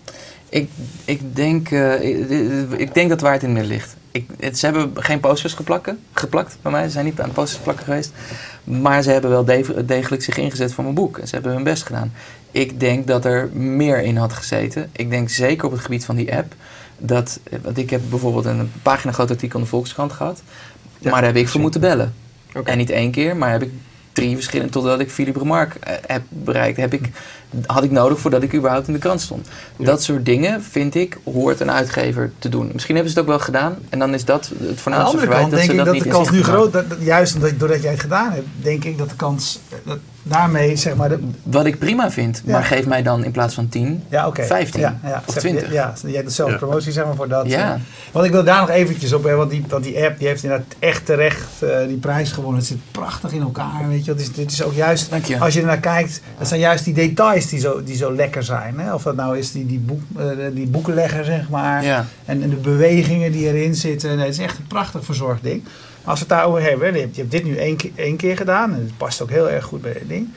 [0.51, 0.71] Ik,
[1.05, 3.97] ik, denk, uh, ik, ik, denk dat waar het in midden ligt.
[4.11, 6.85] Ik, het, ze hebben geen posters geplakken, geplakt bij mij.
[6.85, 8.13] Ze zijn niet aan posters plakken geweest.
[8.65, 9.45] Maar ze hebben wel
[9.87, 11.19] degelijk zich ingezet voor mijn boek.
[11.19, 12.13] En ze hebben hun best gedaan.
[12.51, 14.91] Ik denk dat er meer in had gezeten.
[14.93, 16.55] Ik denk zeker op het gebied van die app.
[16.99, 20.43] Dat, want ik heb bijvoorbeeld een pagina groot artikel in de Volkskrant gehad.
[20.99, 22.15] Ja, maar daar heb ik voor moeten bellen.
[22.55, 22.73] Okay.
[22.73, 23.73] En niet één keer, maar heb ik
[24.21, 27.11] drie verschillende, totdat ik Philippe Remarque uh, heb bereikt, heb ik,
[27.67, 29.49] had ik nodig voordat ik überhaupt in de krant stond.
[29.77, 29.85] Ja.
[29.85, 32.71] Dat soort dingen, vind ik, hoort een uitgever te doen.
[32.73, 35.51] Misschien hebben ze het ook wel gedaan en dan is dat het voornaamste verwijt kant,
[35.51, 38.01] dat denk ze ik dat, dat de kans nu groot, dat, juist doordat jij het
[38.01, 41.09] gedaan hebt, denk ik dat de kans, dat daarmee zeg maar...
[41.09, 42.53] De, Wat ik prima vind, Ja.
[42.53, 44.43] maar geef mij dan in plaats van 10, ja, oké.
[44.45, 45.73] 15 ja, ja, of zeg- 20.
[45.73, 46.61] Ja, jij hebt dezelfde Ja.
[46.61, 47.47] promotie zeg maar voor dat.
[47.47, 47.79] Ja.
[48.13, 50.43] Want ik wil daar nog eventjes op, hè, want die, want die app die heeft
[50.43, 52.59] inderdaad echt terecht eh, die prijs gewonnen.
[52.59, 54.11] Het zit prachtig in elkaar, weet je.
[54.11, 55.39] Het is, dit is ook juist, Dank je.
[55.39, 58.79] als je ernaar kijkt, dat zijn juist die details die zo, die zo lekker zijn.
[58.79, 58.95] Hè?
[58.95, 61.85] Of dat nou is die, die, boek, eh, die boekenlegger, zeg maar.
[61.85, 62.07] Ja.
[62.25, 64.17] En, en de bewegingen die erin zitten.
[64.17, 65.63] Nee, het is echt een prachtig verzorgd ding.
[66.05, 68.37] Als we het daarover hebben, je hebt, je hebt dit nu één, keer- één keer
[68.37, 68.75] gedaan.
[68.75, 70.29] En het past ook heel erg goed bij het ding.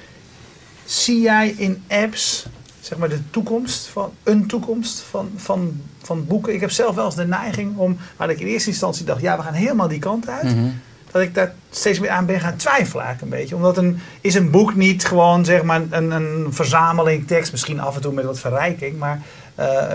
[0.86, 2.45] Zie jij in apps,
[2.80, 6.54] zeg maar, de toekomst van een toekomst van, van, van boeken?
[6.54, 9.38] Ik heb zelf wel eens de neiging om, waar ik in eerste instantie dacht, ja,
[9.38, 10.43] we gaan helemaal die kant uit.
[10.43, 10.67] Mhm.
[11.12, 13.56] Dat ik daar steeds meer aan ben gaan twijfelen eigenlijk een beetje.
[13.56, 17.95] Omdat een, is een boek niet gewoon zeg maar een, een verzameling tekst, misschien af
[17.95, 19.21] en toe met wat verrijking, maar
[19.56, 19.93] eh,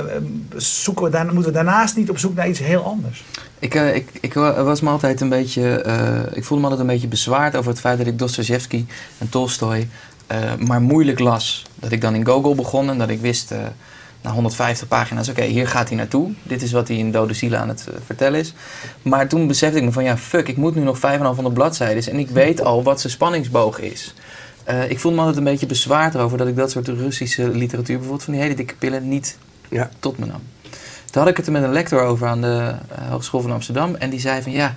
[0.56, 3.24] zoeken we daar, moeten we daarnaast niet op zoek naar iets heel anders?
[3.58, 6.88] Ik, eh, ik, ik wa- was me altijd een beetje, eh, ik voelde me altijd
[6.88, 8.84] een beetje bezwaard over het feit dat ik Dostoevsky
[9.18, 9.88] en Tolstoy
[10.26, 11.64] eh, maar moeilijk las.
[11.74, 13.52] Dat ik dan in Google begon en dat ik wist,
[14.22, 16.32] na 150 pagina's, oké, hier gaat hij naartoe.
[16.42, 18.54] Dit is wat hij in Dode Zielen aan het vertellen is.
[19.02, 22.18] Maar toen besefte ik me van, ja, fuck, ik moet nu nog 5,500 bladzijden en
[22.18, 24.14] ik weet al wat zijn spanningsboog is.
[24.88, 28.24] Ik voelde me altijd een beetje bezwaard over dat ik dat soort Russische literatuur, bijvoorbeeld
[28.24, 29.90] van die hele dikke pillen, niet Ja.
[29.98, 30.40] tot me nam.
[31.10, 33.94] Toen had ik het er met een lector over aan de eh, Hogeschool van Amsterdam.
[33.94, 34.74] En die zei van ja,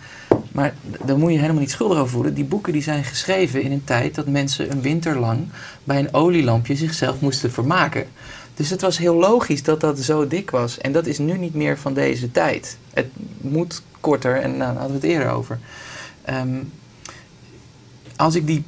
[0.52, 0.74] maar
[1.06, 2.34] daar moet je helemaal niet schuldig over voelen.
[2.34, 5.48] Die boeken die zijn geschreven in een tijd dat mensen een winter lang
[5.84, 8.06] bij een olielampje zichzelf moesten vermaken.
[8.56, 10.78] Dus het was heel logisch dat dat zo dik was.
[10.78, 12.78] En dat is nu niet meer van deze tijd.
[12.94, 15.60] Het moet korter en nou, daar hadden we het eerder over.
[16.22, 16.58] Ehm,
[18.16, 18.64] als ik die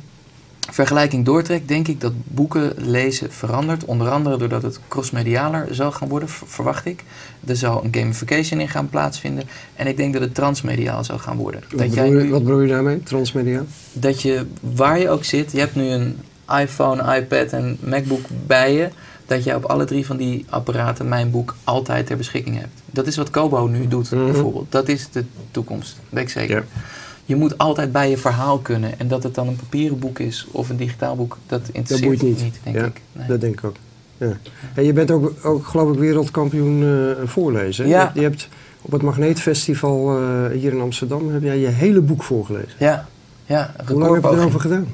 [0.72, 3.86] vergelijking doortrek, denk ik dat boeken lezen verandert.
[3.86, 7.04] Onder andere doordat het crossmedialer zal gaan worden, verwacht ik.
[7.46, 9.44] Er zal een gamification in gaan plaatsvinden.
[9.76, 11.62] En ik denk dat het transmediaal zal gaan worden.
[11.70, 13.04] Wat Dat, jij bedoel, je, nu, wat bedoel je daarmee?
[13.04, 13.64] Transmedia?
[13.94, 16.18] dat je, waar je ook zit, je hebt nu een
[16.60, 18.90] iPhone, iPad en MacBook bij je.
[19.26, 22.82] Dat je op alle drie van die apparaten mijn boek altijd ter beschikking hebt.
[22.86, 24.26] Dat is wat Kobo nu doet, Mhm.
[24.26, 24.72] bijvoorbeeld.
[24.72, 26.56] Dat is de toekomst, dat weet ik zeker.
[26.56, 26.82] Ja.
[27.26, 29.00] Je moet altijd bij je verhaal kunnen.
[29.00, 32.42] En dat het dan een papieren boek is of een digitaal boek, dat interesseert boeit
[32.42, 32.60] niet.
[32.64, 33.02] denk Ja, ik.
[33.12, 33.28] Nee.
[33.28, 33.76] Dat denk ik ook.
[34.18, 34.38] Ja.
[34.74, 37.88] En je bent ook, ook geloof ik, wereldkampioen eh, voorlezen.
[37.88, 38.12] Ja.
[38.14, 38.48] Je, je hebt
[38.82, 42.76] op het Magneetfestival eh, hier in Amsterdam heb jij je hele boek voorgelezen.
[42.80, 43.08] Ja,
[43.46, 44.88] ja Hoe lang heb je erover gedaan?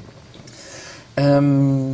[1.14, 1.90] Ehm,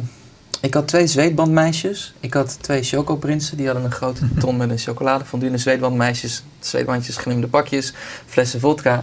[0.61, 2.15] ik had twee zweetbandmeisjes.
[2.21, 3.57] Ik had twee chocoprinsen.
[3.57, 5.51] Die hadden een grote ton met een chocoladefondue.
[5.51, 7.93] En zweetbandmeisjes, zweetbandjes, glimmende pakjes,
[8.27, 9.03] flessen vodka.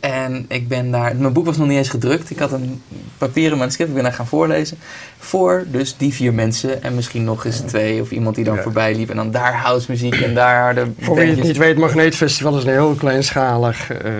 [0.00, 1.16] En ik ben daar...
[1.16, 2.30] Mijn boek was nog niet eens gedrukt.
[2.30, 2.82] Ik had een
[3.18, 3.88] papieren manuscript.
[3.88, 4.78] Ik ben daar gaan voorlezen.
[5.18, 6.82] Voor dus die vier mensen.
[6.82, 8.62] En misschien nog eens twee of iemand die dan Ja.
[8.62, 9.10] voorbij liep.
[9.10, 12.70] En dan daar housemuziek en daar de Voor wie het niet weet, Magneetfestival is een
[12.70, 13.90] heel kleinschalig...
[13.92, 14.10] eh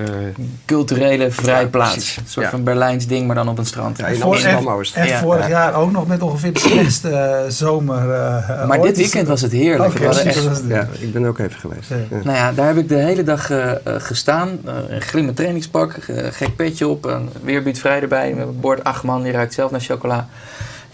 [0.66, 1.92] culturele vrijplaats.
[1.94, 2.16] precies.
[2.16, 2.50] een soort Ja.
[2.50, 3.98] van Berlijns ding, maar dan op een strand.
[3.98, 4.96] Ja, in Voor- Amsterdam Oost.
[4.96, 5.18] En Ja.
[5.18, 5.48] vorig Ja.
[5.48, 7.98] jaar ook nog met ongeveer de slechtste eh, zomer.
[8.10, 8.82] eh, maar ooit.
[8.82, 9.92] dit weekend was het heerlijk.
[9.98, 10.62] We echt het.
[10.68, 11.88] Ja, ik ben ook even geweest.
[11.88, 11.96] Ja.
[12.10, 12.16] Ja.
[12.24, 13.50] Nou ja, daar heb ik de hele dag
[13.84, 14.48] gestaan.
[14.64, 15.36] Eh, een glimmend
[15.70, 18.34] trainingspak, eh, gek petje op, een weerbuurtvrij erbij.
[18.34, 20.28] Met bord acht man, die ruikt zelf naar chocola.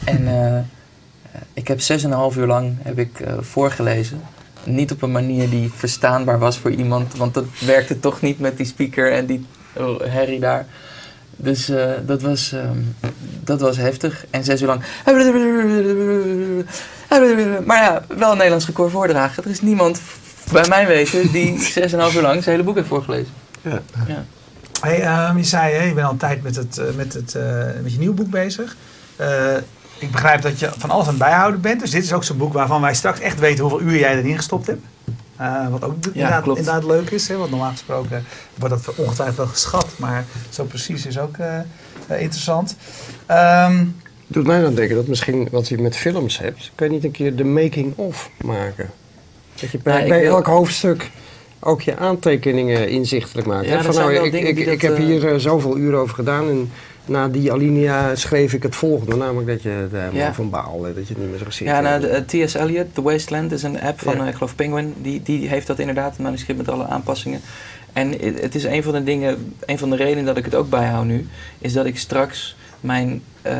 [0.04, 0.58] En eh,
[1.52, 4.20] ik heb 6,5 uur lang heb ik, eh, voorgelezen.
[4.64, 8.56] Niet op een manier die verstaanbaar was voor iemand, want dat werkte toch niet met
[8.56, 10.66] die speaker en die oh, herrie daar.
[11.36, 12.78] Dus eh, dat was, ehm,
[13.44, 14.24] dat was heftig.
[14.30, 14.82] En zes uur lang.
[17.64, 19.44] Maar ja, wel een Nederlands record voordragen.
[19.44, 20.00] Er is niemand
[20.52, 23.32] bij mijn weten die zes en half uur lang zijn hele boek heeft voorgelezen.
[23.62, 23.82] Ja.
[24.06, 24.24] Ja.
[24.80, 27.34] Hey, ehm, je zei, hè, je bent al een tijd met, het, eh, met, het,
[27.34, 27.42] eh,
[27.82, 28.76] met je nieuwe boek bezig.
[29.16, 29.56] Eh,
[29.98, 31.80] ik begrijp dat je van alles aan het bijhouden bent.
[31.80, 34.36] Dus dit is ook zo'n boek waarvan wij straks echt weten hoeveel uur jij erin
[34.36, 34.84] gestopt hebt.
[35.36, 36.58] Eh, wat ook inderdaad, klopt.
[36.58, 37.28] inderdaad leuk is.
[37.28, 37.36] Hè?
[37.36, 39.86] Want normaal gesproken wordt dat ongetwijfeld wel geschat.
[39.96, 41.36] Maar zo precies is ook
[42.08, 42.76] interessant.
[43.26, 43.84] Ehm,
[44.26, 47.10] Doet mij dan denken dat misschien wat je met films hebt, kan je niet een
[47.10, 48.90] keer de making of maken?
[49.60, 51.10] Dat je bij, bij wil- elk hoofdstuk
[51.60, 53.48] ook je aantekeningen inzichtelijk.
[53.64, 56.48] Ja, Van, zijn nou, ik, ik, ik heb eh, hier eh, zoveel uren over gedaan
[56.48, 56.70] en
[57.04, 59.16] na die alinea schreef ik het volgende.
[59.16, 60.34] Namelijk dat je het helemaal Ja.
[60.34, 61.66] van baal, dat je het niet meer zo ziet.
[61.66, 62.54] Ja, nou, de, eh, T.S.
[62.54, 64.22] Eliot, The Wasteland, is een app van, Ja.
[64.22, 64.94] eh, ik geloof Penguin.
[65.02, 67.40] Die, die heeft dat inderdaad, een manuscript met alle aanpassingen.
[67.92, 70.54] En het het is een van de dingen, een van de redenen dat ik het
[70.54, 73.54] ook bijhoud nu, is dat ik straks mijn eh,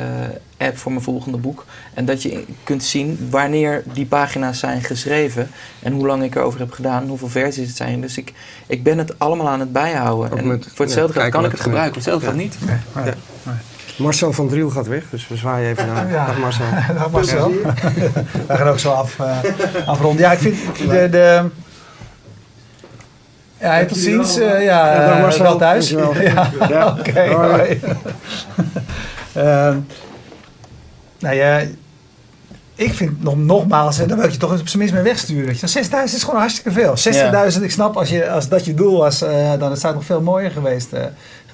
[0.58, 1.64] app voor mijn volgende boek.
[1.94, 5.50] En dat je kunt zien wanneer die pagina's zijn geschreven
[5.82, 8.00] en hoe lang ik erover heb gedaan, hoeveel versies het zijn.
[8.00, 8.32] Dus ik,
[8.66, 10.38] ik ben het allemaal aan het bijhouden.
[10.38, 12.56] En voor hetzelfde ja, geld kan ik het gebruiken, voor hetzelfde geld niet.
[12.94, 13.14] nee, nee.
[13.98, 16.10] Marcel van Driel gaat weg, dus we zwaaien even naar.
[16.10, 16.26] Ja.
[16.30, 16.64] Dag Marcel.
[16.94, 17.50] Dag Marcel.
[18.46, 19.38] We gaan ook zo af, eh,
[19.86, 20.22] afronden.
[20.22, 21.08] Ja, ik vind de...
[21.10, 21.44] de
[23.60, 24.38] ja, tot ziens.
[24.38, 24.58] eh, ja,
[24.94, 25.42] Ja, eh, Marcel.
[25.42, 25.90] wel thuis.
[26.20, 26.86] Ja, Ja.
[26.98, 27.20] oké.
[29.34, 29.76] Ehm,
[31.18, 31.60] nou ja,
[32.74, 35.46] ik vind nog, nogmaals, en dan wil ik je toch op zijn minst mee wegsturen.
[35.46, 35.66] weet je.
[35.66, 36.94] 6000 is gewoon hartstikke veel.
[37.56, 40.04] 60.000, ik snap als, je, als dat je doel was, eh, dan zou het nog
[40.04, 41.04] veel mooier geweest, eh,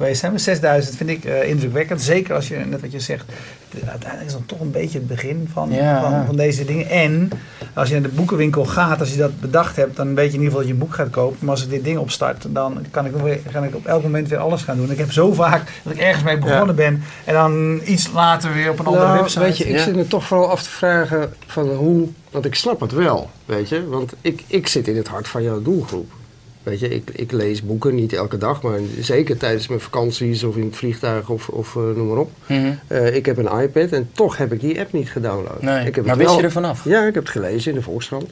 [0.03, 0.33] geweest zijn.
[0.33, 2.03] Maar 6000 vind ik eh, indrukwekkend.
[2.03, 3.25] Zeker als je, net wat je zegt,
[3.71, 6.01] de- uiteindelijk is dan toch een beetje het begin van, Ja.
[6.01, 6.89] van, van deze dingen.
[6.89, 7.31] En
[7.75, 10.43] als je naar de boekenwinkel gaat, als je dat bedacht hebt, dan weet je in
[10.43, 11.37] ieder geval dat je een boek gaat kopen.
[11.41, 14.29] Maar als ik dit ding opstart, dan kan ik, weer- kan ik op elk moment
[14.29, 14.91] weer alles gaan doen.
[14.91, 18.71] Ik heb zo vaak dat ik ergens mee begonnen ben en dan iets later weer
[18.71, 19.41] op een andere Nou, website.
[19.41, 19.83] weet je, ik Ja.
[19.83, 23.69] zit me toch vooral af te vragen van hoe, want ik snap het wel, weet
[23.69, 26.11] je, want ik, ik zit in het hart van jouw doelgroep.
[26.63, 30.57] Weet je, ik, ik lees boeken niet elke dag, maar zeker tijdens mijn vakanties of
[30.57, 32.31] in het vliegtuig of, of eh, noem maar op.
[32.47, 32.73] Mhm.
[32.87, 35.63] Eh, ik heb een iPad en toch heb ik die app niet gedownload.
[35.63, 35.87] Nee.
[35.87, 36.85] ik heb maar wist wel- je er vanaf?
[36.85, 38.31] Ja, ik heb het gelezen in de Volkskrant.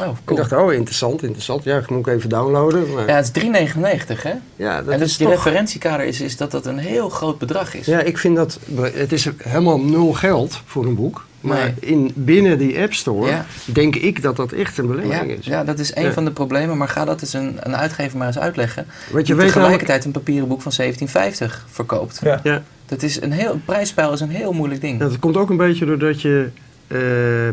[0.00, 1.64] Oh, Ik dacht, oh, interessant, interessant.
[1.64, 2.92] Ja, moet ik even downloaden.
[2.92, 4.32] Maar, Ja, ja, het is 3,99 hè?
[4.56, 5.36] dat en dus is die toch...
[5.36, 7.86] referentiekader is, is dat dat een heel groot bedrag is.
[7.86, 8.58] Ja, ik vind dat...
[8.82, 11.24] Het is helemaal nul geld voor een boek.
[11.42, 11.90] Maar Nee.
[11.92, 13.46] in, binnen die App Store Ja.
[13.64, 15.46] denk ik dat dat echt een Ja, belemmering is.
[15.46, 16.12] ja, dat is een Ja.
[16.12, 18.86] van de problemen, maar ga dat eens een, een uitgever maar eens uitleggen.
[19.10, 22.20] Want je Die weet tegelijkertijd een papieren boek van 1750 verkoopt.
[22.22, 22.40] Ja.
[22.42, 24.98] Ja, Dat is een heel, prijsspel is een heel moeilijk ding.
[24.98, 26.48] dat komt ook een beetje doordat je
[26.86, 26.98] eh,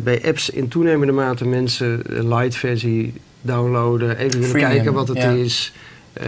[0.04, 4.18] bij apps in toenemende mate mensen een light versie downloaden.
[4.18, 5.30] Even willen kijken wat het ja.
[5.32, 5.74] is.
[6.14, 6.28] eh,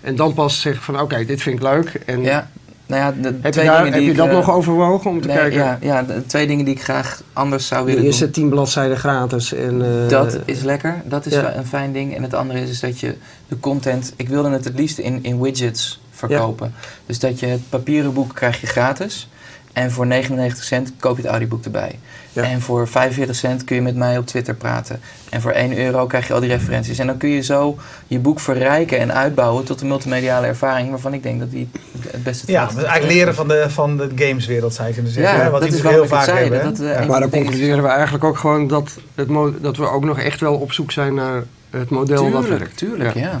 [0.00, 1.94] en dan pas zeggen van oké, dit vind ik leuk.
[2.06, 2.50] En Ja,
[2.86, 5.20] nou ja, de heb je, daar, dingen heb die je dat eh, nog overwogen om
[5.20, 5.58] te nee, kijken?
[5.58, 8.32] Ja, ja, de twee dingen die ik graag anders zou de willen eerste doen.
[8.32, 9.54] tien bladzijden gratis.
[9.54, 11.54] En, eh, Dat is lekker, dat is ja.
[11.54, 12.16] een fijn ding.
[12.16, 13.16] En het andere is, is dat je
[13.48, 16.74] de content, ik wilde het het liefst in, in widgets verkopen.
[17.06, 19.28] Dus dat je het papieren boek krijg je gratis.
[19.72, 21.98] En voor 99 cent koop je het audioboek erbij.
[22.32, 22.42] Ja.
[22.42, 25.00] En voor 45 cent kun je met mij op Twitter praten.
[25.30, 26.98] En voor 1 euro krijg je al die referenties.
[26.98, 31.14] En dan kun je zo je boek verrijken en uitbouwen tot een multimediale ervaring waarvan
[31.14, 31.68] ik denk dat die
[32.10, 35.12] het beste Ja, het maar eigenlijk leren van de, van de gameswereld zou je kunnen
[35.12, 35.36] zeggen.
[35.36, 36.62] Ja, hè, wat dat is heel ik het vaak zei, hebben.
[36.64, 36.84] dat hè?
[36.86, 40.04] dat, eh, Maar dan concluderen we eigenlijk ook gewoon dat, het mo- dat we ook
[40.04, 42.76] nog echt wel op zoek zijn naar het model dat Tuurlijk, werkt.
[42.76, 43.30] tuurlijk, ja.
[43.30, 43.40] Dat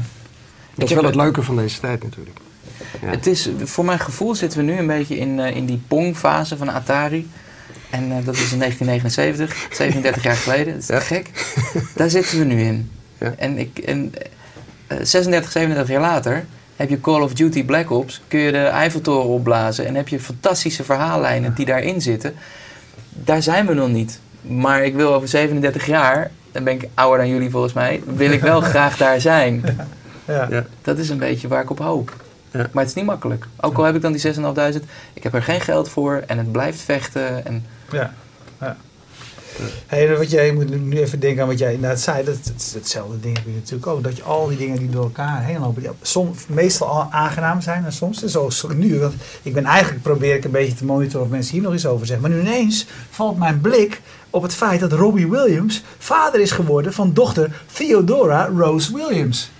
[0.74, 2.38] Ik is wel het- leuke van deze tijd natuurlijk.
[3.02, 3.08] Ja.
[3.08, 6.56] Het is, voor mijn gevoel zitten we nu een beetje in, eh, in die Pong-fase
[6.56, 7.30] van Atari.
[7.90, 10.72] En eh, dat is in 1979, 37 jaar geleden.
[10.72, 11.00] Dat is Ja.
[11.00, 11.30] gek.
[11.94, 12.90] Daar zitten we nu in.
[13.18, 13.34] Ja.
[13.38, 14.12] En, ik, en
[14.86, 16.44] eh, 36, 37 jaar later
[16.76, 18.20] heb je Call of Duty Black Ops.
[18.28, 19.86] Kun je de Eiffeltoren opblazen.
[19.86, 22.34] En heb je fantastische verhaallijnen die daarin zitten.
[23.08, 24.20] Daar zijn we nog niet.
[24.40, 28.30] Maar ik wil over 37 jaar, dan ben ik ouder dan jullie volgens mij, wil
[28.30, 29.62] ik wel graag daar zijn.
[30.26, 30.46] Ja.
[30.50, 30.64] Ja.
[30.82, 32.21] Dat is een beetje waar ik op hoop.
[32.52, 32.68] Ja.
[32.72, 33.46] Maar het is niet makkelijk.
[33.60, 36.52] Ook al heb ik dan die 6.500, ik heb er geen geld voor en het
[36.52, 37.46] blijft vechten.
[37.46, 38.14] En Ja.
[38.60, 38.76] ja.
[39.86, 42.24] Hey, wat jij, je moet nu even denken aan wat jij inderdaad zei.
[42.24, 44.02] Dat, dat is hetzelfde ding heb je natuurlijk ook.
[44.02, 47.60] Dat je al die dingen die door elkaar heen lopen, die soms, meestal al aangenaam
[47.60, 48.98] zijn en soms zoals nu.
[48.98, 51.86] Want ik ben eigenlijk probeer ik een beetje te monitoren of mensen hier nog iets
[51.86, 52.28] over zeggen.
[52.28, 56.92] Maar nu ineens valt mijn blik op het feit dat Robbie Williams vader is geworden
[56.92, 59.50] van dochter Theodora Rose Williams.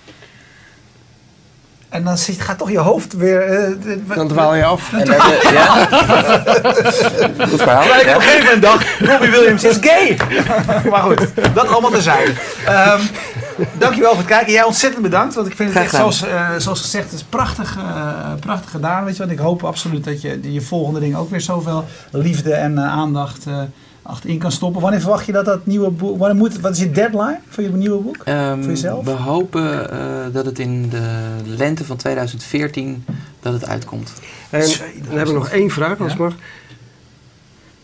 [1.92, 3.40] En dan zit, gaat toch je hoofd weer.
[3.42, 4.92] eh, Dan dwaal je af.
[4.92, 5.86] En je- ja.
[7.48, 7.82] Goed verhaal.
[7.82, 10.16] Op een gegeven moment dacht, Robbie Williams is gay.
[10.90, 12.32] maar goed, dat allemaal terzijde.
[12.66, 13.00] Ehm
[13.78, 14.52] dankjewel voor het kijken.
[14.52, 15.34] Jij ontzettend bedankt.
[15.34, 19.04] Want ik vind het echt, zoals, eh, zoals gezegd, het is prachtig, eh, prachtig gedaan.
[19.04, 22.52] Weet je, want ik hoop absoluut dat je je volgende ding ook weer zoveel liefde
[22.54, 23.54] en aandacht eh,
[24.02, 24.80] achterin kan stoppen.
[24.80, 26.18] Wanneer verwacht je dat dat nieuwe boek...
[26.18, 28.16] Wanneer moet, wat is je deadline voor je nieuwe boek?
[28.24, 29.04] Ehm, Voor jezelf?
[29.04, 29.98] We hopen eh,
[30.32, 33.04] dat het in de lente van 2014
[33.40, 34.12] dat het uitkomt.
[34.50, 34.68] En
[35.08, 36.18] dan heb ik nog één vraag, als Ja?
[36.18, 36.34] mag.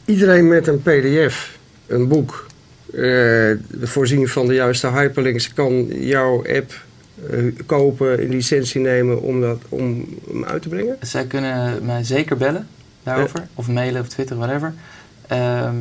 [0.05, 2.47] Iedereen met een pdf, een boek,
[2.95, 3.51] eh,
[3.81, 6.73] voorzien van de juiste hyperlinks, kan jouw app
[7.31, 10.97] eh, kopen, een licentie nemen om, dat, om hem uit te brengen?
[11.01, 12.67] Zij kunnen mij zeker bellen
[13.03, 14.75] daarover, of mailen of twitteren, whatever.
[15.29, 15.75] Ehm,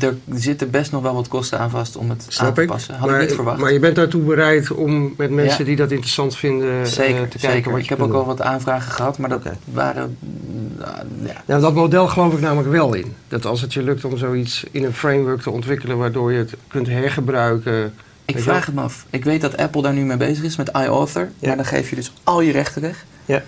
[0.00, 2.94] er zitten best nog wel wat kosten aan vast om het aan te passen.
[2.94, 3.58] Had maar, ik niet verwacht.
[3.58, 5.64] maar je bent daartoe bereid om met mensen Ja.
[5.64, 7.78] die dat interessant vinden eh, zeker, te kijken zeker.
[7.78, 10.16] Ik heb ook al wat aanvragen gehad, maar dat waren...
[10.18, 11.42] mm, ah, ja.
[11.46, 13.14] Ja, dat model geloof ik namelijk wel in.
[13.28, 16.54] Dat als het je lukt om zoiets in een framework te ontwikkelen waardoor je het
[16.68, 17.94] kunt hergebruiken.
[18.24, 19.06] Ik vraag het me af.
[19.10, 21.28] Ik weet dat Apple daar nu mee bezig is met iAuthor.
[21.38, 21.46] Ja.
[21.46, 23.04] Maar dan geef je dus al je rechten weg.
[23.24, 23.42] Ja.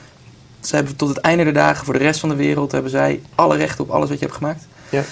[0.61, 3.21] Zij hebben tot het einde der dagen voor de rest van de wereld hebben zij
[3.35, 4.67] alle rechten op alles wat je hebt gemaakt.
[4.95, 5.03] Ja.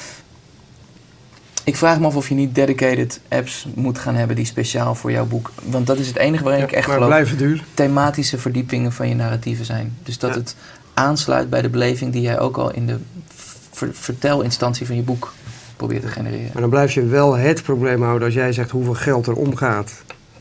[1.65, 5.11] Ik vraag me af of je niet dedicated apps moet gaan hebben die speciaal voor
[5.11, 5.51] jouw boek.
[5.65, 7.11] Want dat is het enige waarin ik echt maar geloof.
[7.11, 7.65] blijven duur.
[7.75, 9.97] Thematische verdiepingen van je narratieven zijn.
[10.03, 10.37] Dus dat Ja.
[10.41, 10.57] het
[10.95, 12.97] aansluit bij de beleving die jij ook al in de
[13.73, 15.33] ver- vertelinstantie van je boek
[15.77, 16.51] probeert te genereren.
[16.53, 19.93] Maar dan blijf je wel het probleem houden als jij zegt hoeveel geld er omgaat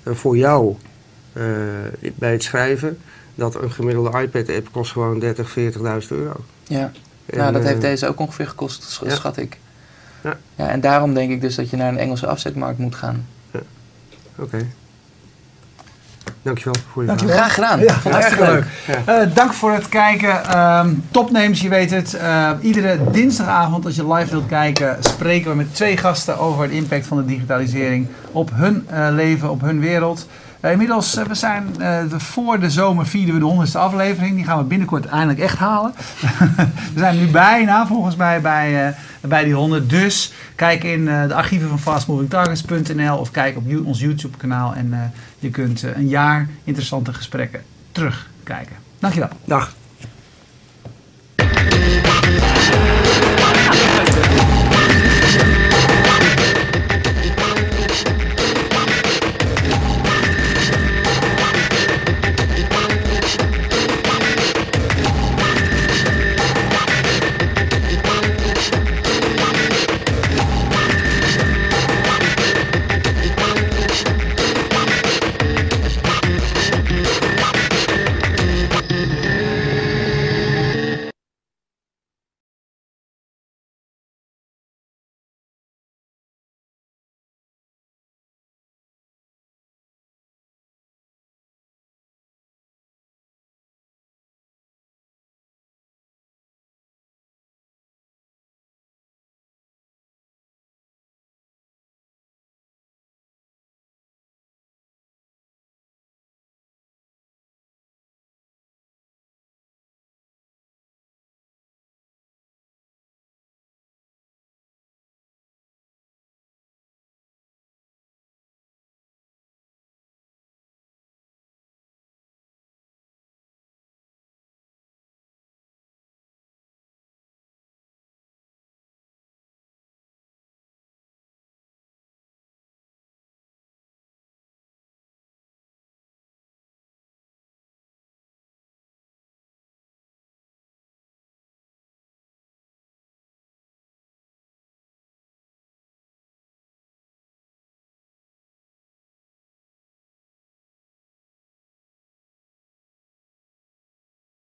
[0.04, 0.76] eh, voor jou
[1.34, 1.44] eh,
[2.16, 2.98] bij het schrijven.
[3.36, 6.36] Dat een gemiddelde iPad-app kost gewoon 30, 40.000 euro.
[6.68, 6.92] Ja.
[7.32, 9.16] En, nou, dat eh, heeft deze ook ongeveer gekost, sch- ja.
[9.16, 9.58] schat ik.
[10.24, 10.38] Ja.
[10.56, 13.28] Ja, en daarom denk ik dus dat je naar een Engelse afzetmarkt moet gaan.
[14.36, 14.68] Oké.
[16.42, 17.36] Dankjewel voor je Dankjewel.
[17.36, 17.52] vraag.
[17.52, 17.80] Graag gedaan.
[17.80, 18.54] Ja, Vond ik hartstikke erg
[18.88, 19.06] leuk.
[19.06, 19.22] Ja.
[19.22, 20.46] Eh, dank voor het kijken.
[20.46, 22.14] Ehm topnames, je weet het.
[22.14, 26.74] Eh, iedere dinsdagavond als je live wilt kijken, spreken we met twee gasten over de
[26.76, 30.28] impact van de digitalisering op hun eh, leven, op hun wereld.
[30.60, 34.36] Eh, inmiddels, we zijn eh, de- voor de zomer vieren we de honderdste aflevering.
[34.36, 35.94] Die gaan we binnenkort eindelijk echt halen.
[36.94, 39.90] we zijn nu bijna volgens mij bij, eh, bij die 100.
[39.90, 44.94] Dus kijk in eh, de archieven van fastmovingtargets.nl of kijk op ons YouTube kanaal en
[44.94, 45.00] eh,
[45.40, 46.31] je kunt een jaar
[46.64, 48.76] interessante gesprekken terugkijken.
[49.00, 49.30] Dankjewel.
[49.46, 49.74] Dag.